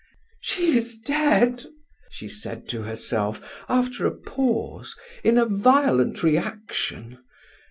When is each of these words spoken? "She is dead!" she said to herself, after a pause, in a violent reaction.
"She 0.39 0.75
is 0.75 0.97
dead!" 0.97 1.63
she 2.09 2.27
said 2.27 2.67
to 2.69 2.81
herself, 2.81 3.39
after 3.69 4.07
a 4.07 4.15
pause, 4.17 4.95
in 5.23 5.37
a 5.37 5.45
violent 5.45 6.23
reaction. 6.23 7.19